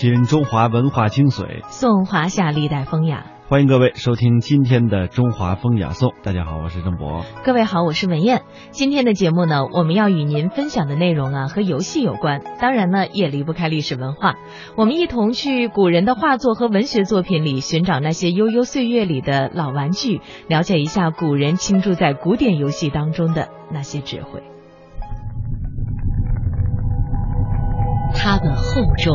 [0.00, 3.26] 品中华文化精髓，颂华夏历代风雅。
[3.50, 6.14] 欢迎各位收听今天的中华风雅颂。
[6.22, 7.22] 大家好，我是郑博。
[7.44, 8.40] 各位好，我是文燕。
[8.70, 14.36] 今天的节目呢，我们要与您分享的内容啊，和游戏有关，当然呢，也离不开历史文化。
[14.74, 24.42] 我们一同去古人的画作和文学作品里寻找那些悠悠岁月里的老玩具，了解一下古人倾注在古典游戏当中的那些智慧。
[28.14, 29.14] 它们厚重，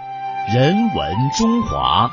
[0.47, 2.09] 人文中华。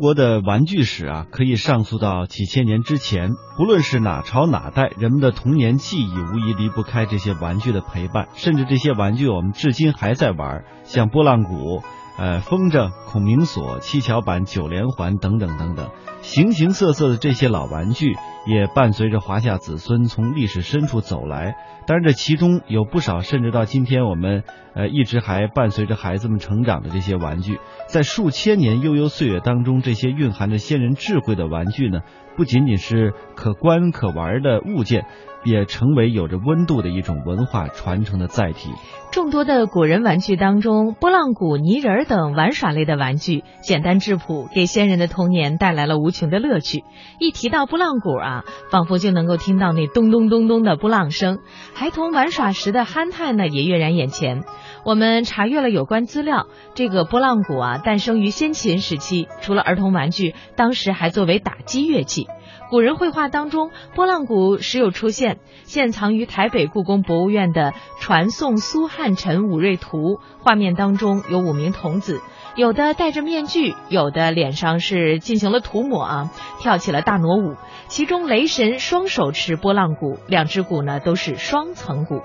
[0.00, 3.34] 国的玩具史啊，可以上溯到几千年之前。
[3.56, 8.28] 不论是哪朝哪代，人们的童年记忆无疑离不开这些玩具的陪伴。
[8.34, 11.82] 甚至这些玩具，我们至今还在玩，像拨浪鼓、
[12.20, 15.88] 呃风筝、孔明锁、七巧板、九连环等等等等，
[16.20, 18.14] 形形色色的这些老玩具，
[18.46, 21.56] 也伴随着华夏子孙从历史深处走来。
[21.86, 32.00] 当然，这其中有不少，甚至到今天我们呃一直还伴随着孩子们成长的这些玩具，在数千年悠悠岁月当中，这些蕴含着先人智慧的玩具呢，
[32.36, 35.06] 不仅仅是可观可玩的物件，
[35.42, 38.70] 也成为有着温度的一种文化传承的载体。
[39.10, 46.84] 众多的古人玩具当中，拨浪鼓、泥人等玩耍类的玩具，简单质朴，给先人的童年带来了无穷的乐趣。
[47.18, 51.40] 一提到拨浪鼓啊，仿佛就能够听到那咚咚咚咚的拨浪声，
[51.74, 54.44] 孩童玩耍时的憨态呢，也跃然眼前。
[54.84, 62.28] 我们查阅了有关资料，这个拨浪鼓啊，诞生于先秦时期，除了儿童玩具，当时还作为打击乐器。
[62.70, 69.98] 古人绘画当中，拨浪鼓时有出现，现藏于台北故宫博物院的《传颂苏汉臣武瑞图》，
[70.40, 72.20] 画面当中有五名童子，
[72.54, 76.30] 有的戴着面具，有的脸上是进行了涂抹啊，
[76.60, 77.56] 跳起了大傩舞。
[77.88, 82.20] 其中雷神双手持拨浪鼓，两只鼓呢都是双层鼓。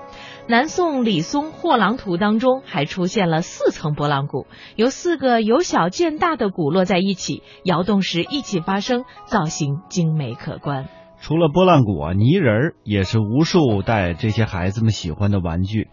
[0.48, 10.86] 南宋李松《货郎图》当中还出现了四层拨浪鼓，由四个由小见大的鼓摞在一起，摇动时一起发声，造型精美可观。
[11.18, 15.88] 除了拨浪鼓啊，泥人儿也是无数代这些孩子们喜欢的玩具。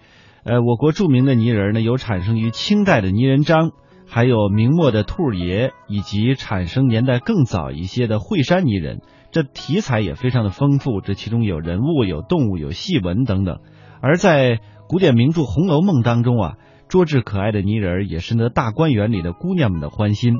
[0.45, 3.71] 呃，我国著名的泥人呢，有产生于清代的泥人张，
[4.05, 9.01] 还有明末的兔爷，以及产生年代更早一些的惠山泥人。
[9.31, 13.59] 这题材也非常的丰富，这其中有人物、有动物、有戏文等等。
[14.01, 14.59] 而在
[14.89, 16.53] 古典名著《红楼梦》当中啊，
[16.89, 20.35] 捉制可爱的泥人也深得大观园里的姑娘们的欢心。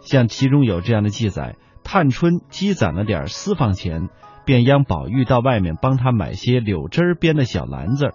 [0.00, 4.08] 像其中有这样的记载：探春积攒了点私房钱，
[4.46, 8.14] 便央宝玉到外面帮他买些柳枝编的小篮子，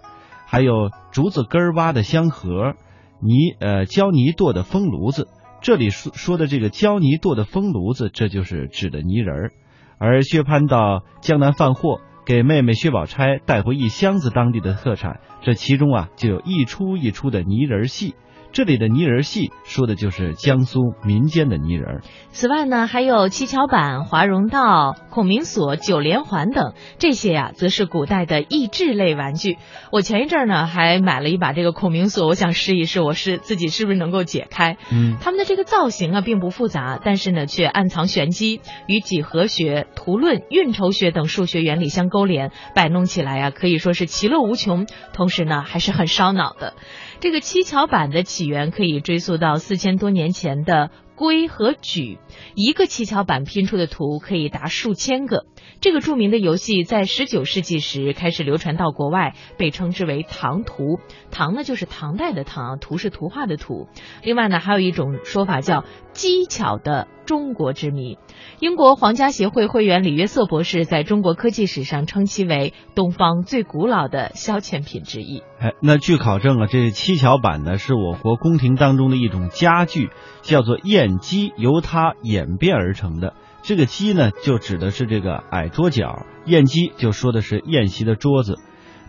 [0.50, 2.74] 还有竹子根挖的香盒，
[3.20, 5.28] 泥呃胶泥剁的风炉子。
[5.60, 9.52] 这里说说的这个胶泥剁的风炉子，这就是指的泥人儿。
[9.98, 12.00] 而薛蟠到江南贩货。
[12.26, 18.14] 给妹妹薛宝钗带回一箱子当地的特产，这其中啊就有一出一出的泥人戏。
[18.50, 22.00] 这里的泥人戏说的就是江苏民间的泥人。
[22.30, 29.58] 此外呢，还有七巧板、华容道、孔明锁、九连环等，这些呀，则是古代的益智类玩具。
[29.92, 34.78] 我前一阵儿呢，还买了一把这个孔明锁，我想试一试，我是自己是不是能够解开。
[34.90, 46.74] 嗯，他们的这个造型啊，并不复杂，但是呢，却暗藏玄机，与几何学、图论、运筹学等数学原理相勾连，摆弄起来啊，可以说是其乐无穷，同时呢，还是很烧脑的。
[47.20, 52.20] 这个七巧板的起源可以追溯到四千多年前的龟和举，
[52.54, 55.46] 一个七巧板拼出的图可以达数千个。
[55.80, 61.00] 这个著名的游戏在十九世纪时开始流传到国外，被称之为唐图。
[61.32, 63.88] 唐呢就是唐代的唐，图是图画的图。
[64.22, 68.16] 另外呢，还有一种说法叫机巧的中国之谜。
[68.60, 75.42] 英国皇家协会会员李约瑟博士在中国科技史上称其为东方最古老的消遣品之一。
[75.60, 80.10] 哎，那据考证啊，这七巧板呢是我国宫廷当中的一种家具，
[80.42, 83.34] 叫做砚机，由它演变而成的。
[83.62, 88.56] 这个机呢，就指的是这个矮桌角，砚机就说的是宴席的桌子。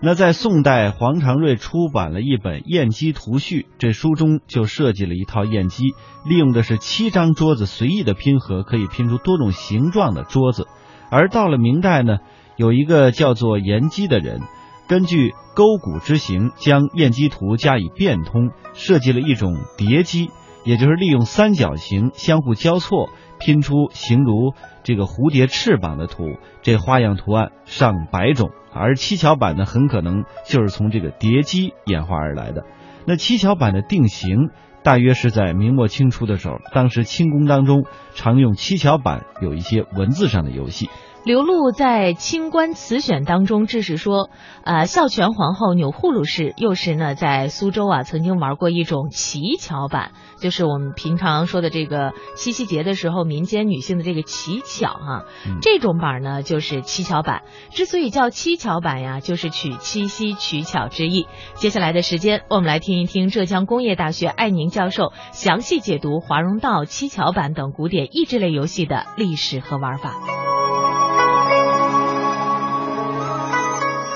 [0.01, 5.83] 那在宋代，黄长瑞出版了一本《砚机图序》，这书中就设计了一套砚机，
[6.25, 10.67] 利用的是七张桌子随意的拼合，可以拼出多种形状的桌子。
[11.11, 12.17] 而到了明代呢，
[12.55, 14.41] 有一个叫做严基的人，
[14.89, 20.31] 根据勾股之形，将砚机图加以变通，设计了一种叠机，
[20.65, 26.37] 也就是利用三角形相互交错，拼出形如这个蝴蝶翅膀的图。
[26.63, 28.49] 这花样图案上百种。
[28.73, 32.63] 而七巧板呢，很可能就是从这个叠机演化而来的。
[33.05, 34.49] 那七巧板的定型
[34.83, 40.89] 大约是在明末清初的时候，当时清宫当中常用七巧板有一些文字上的游戏。
[41.25, 44.29] 刘璐在《清官词选》当中致使说，
[44.63, 55.25] 呃，孝全皇后钮祜禄氏幼时呢在苏州啊曾经玩过一种乞巧板，就是我们平常说的这个七夕节的时候民间女性的这个乞巧哈，
[55.61, 57.43] 这种板呢就是七巧板。
[57.71, 61.27] 之所以叫七巧板呀，就是取七夕取巧之意。
[61.55, 70.15] 接下来的时间，我们来听一听浙江工业大学艾宁教授详细解读华容道、七巧板等古典益智类游戏的历史和玩法。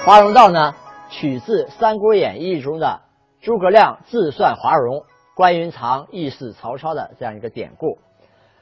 [0.05, 0.75] 华容道呢，
[1.09, 2.99] 取自《三国演义》中的
[3.41, 7.99] 诸葛亮自算华容，关云长义释曹操的这样一个典故。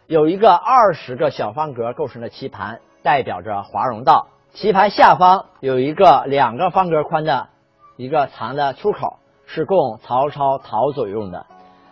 [0.05, 4.27] 有一个二十个小方格构成的棋盘，代表着华容道。
[4.53, 7.49] 棋盘下方有一个两个方格宽的
[7.97, 9.17] 一个长的出口，
[9.47, 11.47] 是供曹操逃走用的。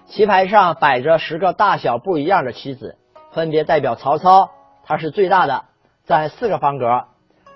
[0.05, 2.99] 棋盘上摆着十个大小不一样的棋子，
[3.31, 4.51] 分别代表曹操，
[4.85, 5.65] 他是最大的，
[6.05, 7.05] 占四个方格。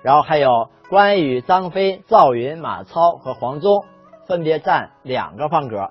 [0.04, 3.86] 然后还有关羽、张飞、赵云、马超和黄忠，
[4.26, 5.88] 分别占两个方格，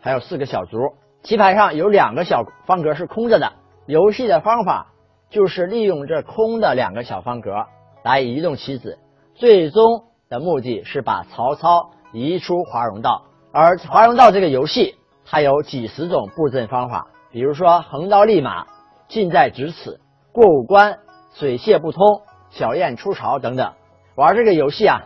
[0.00, 0.78] 还有四个小卒。
[1.22, 3.52] 棋盘上有两个小方格是空着的。
[3.86, 4.88] 游戏的方法
[5.30, 7.66] 就是利用这空的两个小方格
[8.02, 8.98] 来移动棋子，
[9.36, 13.22] 最终的目的是把曹操移出华容道。
[13.52, 18.66] 而华容道这个游戏，它有几十种布阵方法，比如说横刀立马、
[19.06, 20.00] 近在咫尺、
[20.32, 20.98] 过五关、
[21.32, 22.22] 水泄不通。
[22.52, 23.72] 小雁出巢等等，
[24.14, 25.04] 玩这个游戏啊，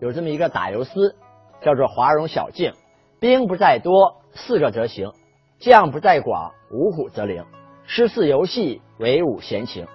[0.00, 1.16] 有这么一个打油诗，
[1.60, 2.72] 叫做华容小径，
[3.18, 5.10] 兵不在多，四个则行；
[5.58, 7.44] 将不在广，五虎则灵。
[7.86, 9.88] 诗似游戏，惟吾闲情。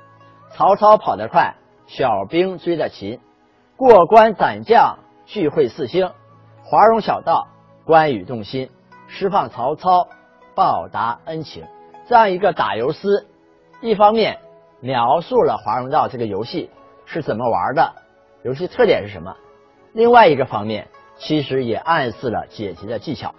[0.52, 1.56] 曹操跑得快，
[1.88, 3.20] 小兵追得勤。
[3.78, 6.12] 过关斩将，聚会四星。
[6.64, 7.48] 华容小道，
[7.86, 8.70] 关羽动心，
[9.08, 10.10] 释放曹操，
[10.54, 11.66] 报答恩情。
[12.10, 13.26] 这样一个打油诗，
[13.82, 14.40] 一方面
[14.82, 16.70] 描述了华容道这个游戏。
[17.12, 17.92] 是怎么玩的？
[18.44, 19.36] 游戏特点是什么？
[19.94, 23.34] 另外一个方面，其实也暗示了解题的技巧。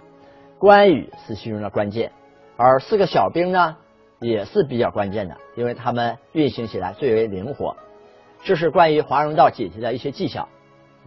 [0.59, 2.11] 关羽是其中的关键，
[2.57, 3.77] 而四个小兵呢，
[4.19, 7.77] 也是比较关键的，因为他们运行起来最为灵活。
[8.43, 10.49] 这是关于华容道解题的一些技巧。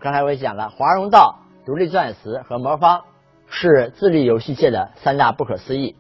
[0.00, 3.02] 刚才我也讲了，华容道、独立钻石和魔方
[3.46, 5.96] 是智力游戏界的三大不可思议。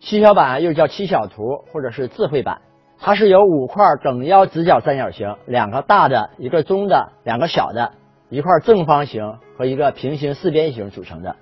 [0.00, 2.62] 七巧板又叫七巧图，或者是智慧版。
[2.98, 7.92] 它是由五块等腰直角三角形、两个大的、一个中的、两个小的、
[8.30, 11.36] 一块正方形和一个平行四边形组成的。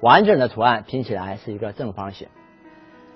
[0.00, 2.28] 完整的图案拼起来是一个正方形。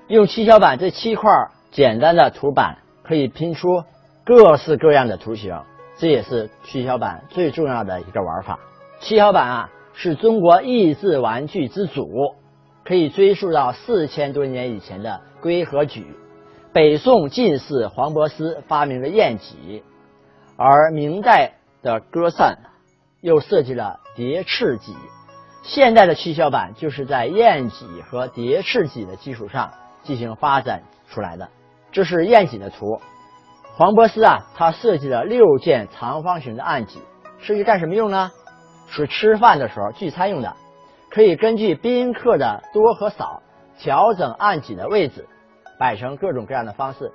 [0.06, 1.30] 用七巧板这七块
[1.70, 3.84] 简单的图板可以拼出
[4.24, 5.60] 各式各样的图形，
[5.98, 8.58] 这也是七巧板最重要的一个玩法。
[9.00, 12.08] 七巧板啊，是中国益智玩具之祖，
[12.84, 16.06] 可以追溯到四千多年以前的龟和举。
[16.72, 19.82] 北宋进士黄伯斯发明了宴戟，
[20.56, 22.58] 而明代的歌散
[23.22, 24.94] 又设计了叠翅戟。
[25.62, 31.48] 现代的七巧板就是在宴戟和叠翅戟的基础上进行发展出来的。
[31.90, 33.00] 这是宴戟的图。
[33.74, 37.00] 黄伯斯啊，他设计了六件长方形的案戟，
[37.38, 38.30] 设计干什么用呢？
[38.88, 40.54] 是吃饭的时候聚餐用的，
[41.10, 43.42] 可以根据宾客的多和少
[43.78, 45.26] 调整案戟的位置。
[45.78, 47.12] 摆成各种各样的方式，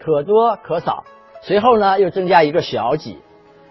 [0.00, 1.04] 可多可少。
[1.42, 3.18] 随后呢，又增加一个小戟，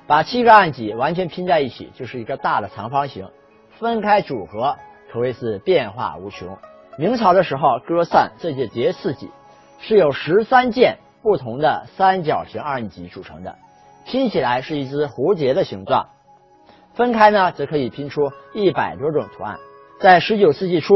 [0.07, 3.27] 把七个暗戟完全拼在一起，就是一个大的长方形。
[3.79, 4.77] 分开组合，
[5.11, 6.57] 可谓是变化无穷。
[6.97, 9.29] 明朝的时候，歌散这些叠翅戟
[9.79, 13.55] 是由十三件不同的三角形暗戟组成的，
[14.05, 16.07] 拼起来是一只蝴蝶的形状。
[16.93, 19.57] 分开呢，则可以拼出一百多种图案。
[19.99, 20.93] 在十九世纪初，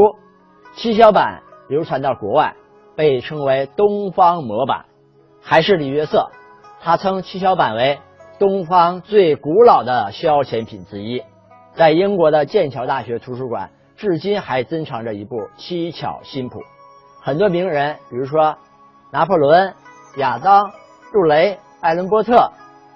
[0.74, 2.54] 七巧板流传到国外。
[3.00, 4.84] 被称为东方模板，
[5.42, 6.28] 还是李约瑟，
[6.82, 7.98] 他称七巧板为
[8.38, 11.22] 东方最古老的消遣品之一。
[11.72, 16.60] 在英国的剑桥大学图书馆，至今还珍藏着一部七巧新谱。
[17.22, 18.58] 很多名人，比如说
[19.10, 19.72] 拿破仑、
[20.18, 20.70] 亚当、
[21.10, 22.52] 杜雷、艾伦波特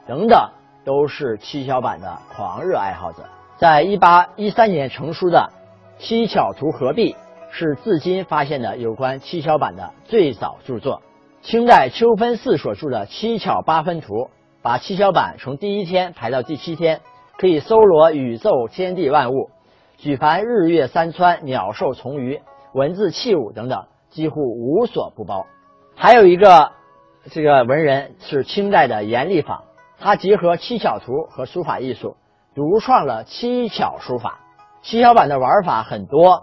[0.06, 0.50] 等等，
[0.84, 3.22] 都是七巧板的狂热爱好者。
[3.56, 5.50] 在一八一三年成书的
[6.02, 7.14] 《七巧图合璧》
[7.56, 11.02] 是至今发现的有关七巧板的最早著作。
[11.40, 14.14] 清代秋分寺所著的《七巧八分图》，
[14.60, 17.00] 把七巧板从第一天排到第七天，
[17.38, 19.50] 可以搜罗宇宙天地万物，
[19.98, 22.40] 举凡日月山川、鸟兽虫鱼、
[22.72, 25.46] 文字器物等等，几乎无所不包。
[25.94, 26.72] 还有一个
[27.30, 29.62] 这个文人是清代的阎立坊，
[30.00, 32.16] 他结合七巧图和书法艺术，
[32.56, 34.40] 独创了七巧书法。
[34.82, 36.42] 七巧板的玩法很多，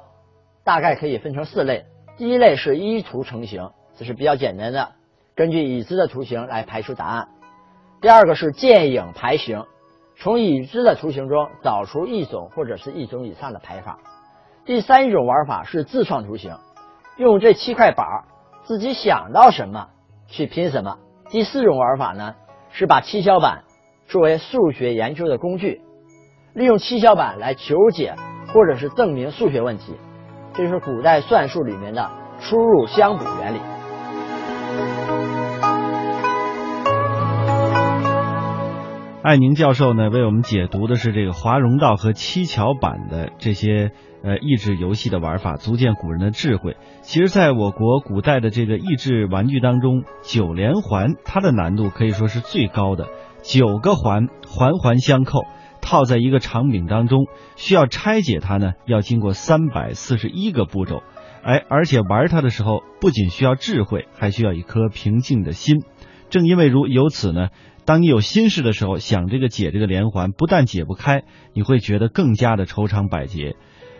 [0.63, 1.86] 大概可以分成四类。
[2.18, 3.70] 第一类是一图成形。
[3.98, 4.94] 这是比较简单的，
[5.36, 7.27] 根据已知的图形来排除答案。
[8.00, 9.65] 第二个是见影排形，
[10.18, 14.00] 从已知的图形中找出一种或者是一种以上的排法。
[14.65, 16.56] 第三种玩法是自创图形，
[17.18, 18.08] 用这七块板
[18.63, 19.89] 自己想到什么
[20.27, 20.98] 去拼什么。
[21.30, 22.34] 第四种玩法呢
[22.72, 23.63] 是把七巧板
[24.08, 25.82] 作为数学研究的工具，
[26.53, 28.15] 利用七巧板来求解
[28.48, 29.96] 或者是证明数学问题，
[30.53, 33.60] 这是古代算术里面的出入相补原理。
[39.24, 43.91] 艾宁教授呢，为我们解读的是这个华容道和七巧板的这些
[44.24, 46.75] 呃益智游戏的玩法，足见古人的智慧。
[47.01, 53.08] 其实，在我国古代的这个益智玩具当中，九连环它的难度可以说是最高的，
[53.43, 55.43] 九个环环环相扣，
[55.82, 61.04] 套在一个长柄当中，需要拆解它呢，要经过三百四十一个步骤。
[61.44, 65.84] 哎，而且玩它的时候，不仅需要智慧，还需要一颗平静的心。
[66.30, 67.50] 正因为如由此呢。
[67.84, 71.24] 当你有心事的时候，想这个解这个连环，不但解不开，
[71.54, 73.56] 你会觉得更加的愁肠百结。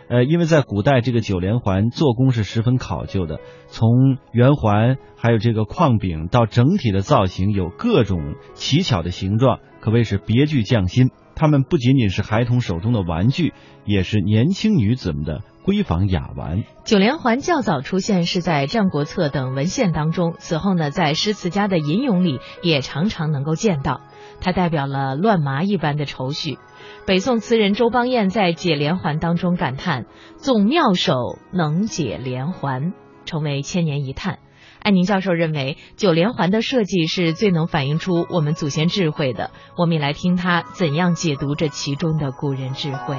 [0.08, 11.10] 呃，因为在古代，这个九连环做工是十分考究的，从圆环，还有这个框柄到整体的造型，有各种奇巧的形状，可谓是别具匠心。
[11.42, 13.52] 它们不仅仅是孩童手中的玩具，
[13.84, 15.42] 也是年轻女子们的。
[15.66, 24.02] 闺房雅玩，九连环较早出现是在《战国策》等文献当中，此后呢，在诗词家的吟咏里也常常能够见到。
[24.40, 26.60] 它代表了乱麻一般的愁绪。
[27.08, 30.06] 北宋词人周邦彦在《解连环》当中感叹
[30.38, 32.94] ：“纵妙手能解连环”，
[33.26, 34.38] 成为千年一叹。
[34.82, 39.52] 安宁教授认为，九连环的设计是最能反映出我们祖先智慧的。
[39.78, 43.16] 我们也来听他怎样解读这其中的古人智慧。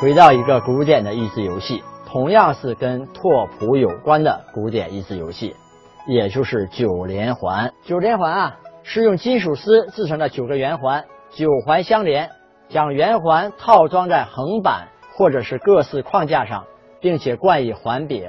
[0.00, 5.54] 回到一个古典的益智游戏，同样是跟拓扑有关的古典益智游戏，
[6.06, 7.74] 也就是九连环。
[7.84, 11.04] 九连环啊，是用金属丝制成的九个圆环，
[11.34, 12.30] 九环相连，
[12.70, 16.64] 将圆环套装在横板或者是各式框架上，
[17.04, 18.24] 并且冠以环柄。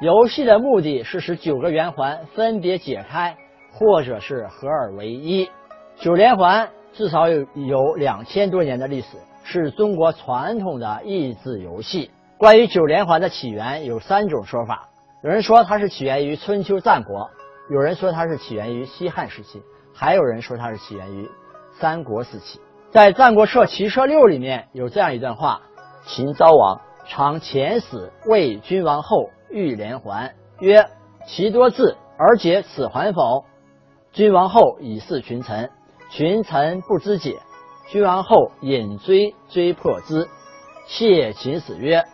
[0.00, 3.36] 游戏的目的是使九个圆环分别解开，
[3.72, 5.50] 或者是合二为一。
[5.96, 9.18] 九连环至少有有两千多年的历史。
[9.46, 12.10] 是中国传统的益智游戏。
[12.38, 14.88] 关于九连环的起源有三种说法：
[15.22, 17.28] 有人说它是起源于春秋战国，
[17.68, 19.60] 有人说它是起源于西汉时期，
[19.92, 21.28] 还有人说它是起源于
[21.78, 22.58] 三国时期。
[22.90, 25.60] 在《战国策·齐策六》里面有这样一段话：
[26.06, 30.88] 秦昭王常遣使为君王后欲连环，曰
[31.26, 33.44] ：“其多智而解此环否？”
[34.12, 35.70] 君王后以示群臣，
[36.10, 37.38] 群臣不知解。
[37.88, 40.28] 君王后引追追破之，
[40.86, 42.04] 谢秦使曰：“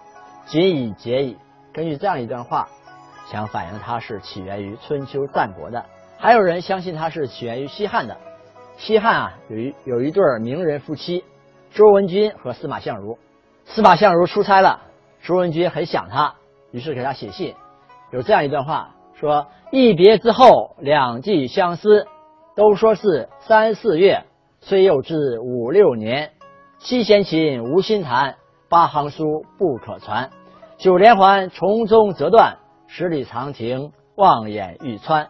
[0.47, 1.37] 今已解矣。”
[1.73, 2.69] 根据这样一段话，
[3.31, 5.85] 想反映它是起源于春秋战国的。
[6.19, 8.17] 还有人相信它是起源于西汉的。
[8.77, 11.25] 西汉啊，有一有一对名人夫妻，
[11.73, 13.19] 周文君和司马相如。
[13.65, 14.81] 司马相如出差了，
[15.23, 16.35] 卓文君很想他，
[16.73, 17.55] 于是给他写信。
[18.11, 22.07] 有这样一段话说：“一别之后，两季相思，
[22.57, 24.25] 都说是三四月。”
[24.63, 26.33] 虽又至五六年，
[26.81, 28.37] 七弦琴无心弹，
[28.69, 30.31] 八行书不可传。
[30.77, 35.29] 九连环从中折断，十里长亭望眼欲穿。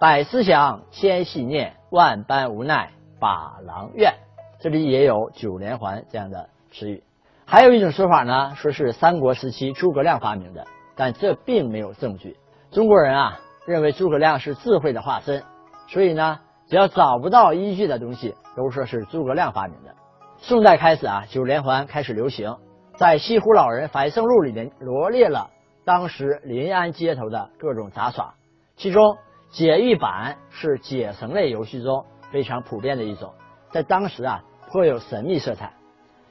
[0.00, 2.90] 百思想，千系念，万般无奈
[3.20, 4.14] 把郎怨。
[4.60, 7.04] 这里也有九连环这样的词语。
[7.46, 12.36] 还有一种说法呢，说是三国时期诸葛亮发明的，但这并没有证据。
[12.70, 15.42] 中国人啊，认为诸葛亮是智慧的化身，
[15.88, 16.40] 所以呢。
[16.66, 19.94] 只要找不到依据的东西，都说是诸葛亮发明的。
[20.38, 22.56] 宋代开始啊，九连环开始流行，
[22.96, 25.50] 在《西湖老人反胜录》里面罗列了
[25.84, 28.32] 当时临安街头的各种杂耍，
[28.76, 29.18] 其中
[29.50, 33.34] 解玉板是解绳类游戏中非常普遍的一种，
[33.70, 35.74] 在当时啊颇有神秘色彩。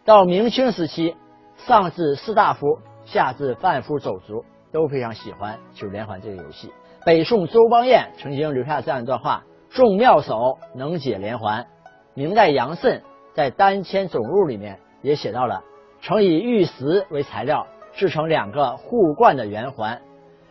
[0.05, 1.15] 到明清时期，
[1.55, 4.43] 上至士大夫，下至贩夫走卒
[4.73, 6.73] 都非常喜欢九连环这个游戏。
[7.05, 9.43] 北宋周邦彦曾经留下这样一段话。
[9.69, 11.65] 众妙手能解连环，
[12.13, 13.01] 明代杨慎
[13.33, 15.63] 在单铅总录里面也写到了，
[16.01, 20.01] 曾以玉石为材料制成两个互贯的圆环，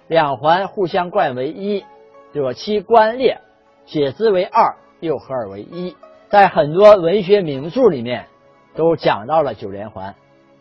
[0.09, 1.85] 两环互相贯为一，
[2.33, 3.39] 若其关裂，
[3.85, 5.95] 解之为二，又合二为一。
[6.29, 8.27] 在很多文学名著里面
[8.75, 10.15] 都讲到了九连环。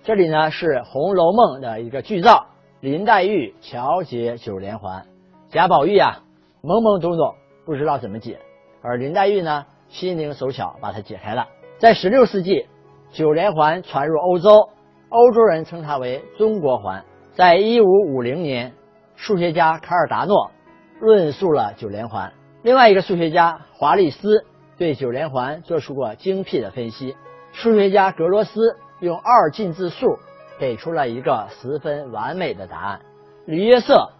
[0.03, 2.47] 这里呢是《红楼梦》的一个剧照，
[2.79, 5.05] 林黛玉巧解九连环，
[5.49, 6.23] 贾宝玉啊
[6.63, 8.39] 懵懵懂懂不知道怎么解，
[8.81, 11.47] 而林黛玉呢心灵手巧把它解开了。
[11.77, 12.67] 在十六世纪，
[13.11, 14.69] 九连环传入欧洲，
[15.09, 17.03] 欧洲人称它为中国环。
[17.33, 18.73] 在一五五零年，
[19.15, 20.51] 数学家卡尔达诺
[20.99, 24.45] 论述了九连环，另外一个数学家华利斯
[24.77, 27.15] 对九连环做出过精辟的分析，
[27.53, 28.77] 数学家格罗斯。
[29.01, 30.19] 用二进制数
[30.59, 33.01] 给出了一个十分完美的答案。
[33.47, 34.11] 李约瑟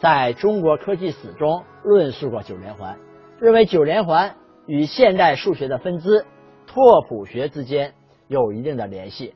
[0.00, 2.96] 在中国科技史中论述过九连环，
[3.38, 6.24] 认为九连环与现代数学的分支
[6.66, 7.92] 拓扑学之间
[8.26, 9.34] 有一定的联系。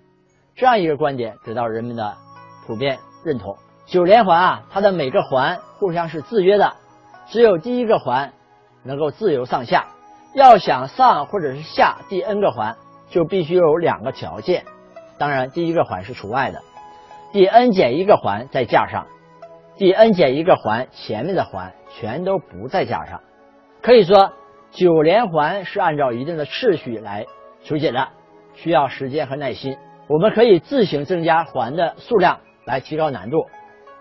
[0.54, 2.16] 这样一个观点得到人们的
[2.66, 3.58] 普遍认同。
[3.84, 6.72] 九连环啊，它的每个环互相是制约的，
[7.28, 8.32] 只有第一个环
[8.82, 9.88] 能够自由上下。
[10.34, 12.76] 要想上或者是下第 n 个环，
[13.08, 14.64] 就必须有两个条件。
[15.18, 16.62] 当然，第一个环是除外的，
[17.32, 19.06] 第 n 减一个环在架上，
[19.76, 23.22] 第 n 减一个环前面的环全都不在架上。
[23.82, 24.32] 可以说，
[24.72, 27.24] 九连环是按照一定的次序来
[27.62, 28.08] 求解的，
[28.54, 29.78] 需要时间和耐心。
[30.08, 33.46] 我们可以自行增加环的数量来提高难度。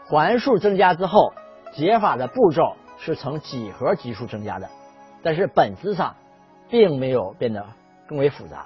[0.08, 1.34] 环数增加之后，
[1.72, 4.70] 解法的步骤是呈几何级数增加的，
[5.24, 6.16] 但是本质上
[6.70, 7.66] 并没有变得
[8.08, 8.66] 更为复杂。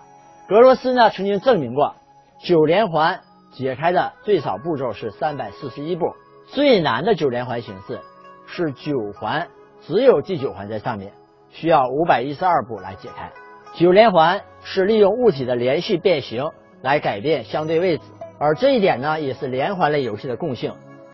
[0.49, 1.95] 俄罗斯呢曾经证明过。
[2.39, 3.19] 九连环
[3.51, 6.15] 解开的最少步骤是三百四十一步，
[6.47, 7.99] 最难的九连环形式
[8.47, 9.47] 是九环
[9.81, 11.13] 只有第九环在上面，
[11.49, 13.31] 需要五百一十二步来解开。
[13.75, 16.49] 九连环是利用物体的连续变形
[16.81, 18.05] 来改变相对位置，
[18.39, 20.73] 而这一点呢也是连环类游戏的共性。